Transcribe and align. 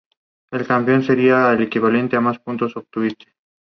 El 0.51 0.65
campeón 0.65 1.03
sería 1.03 1.51
el 1.53 1.61
equipo 1.61 1.87
que 2.09 2.19
más 2.19 2.39
puntos 2.39 2.75
obtuviese. 2.75 3.35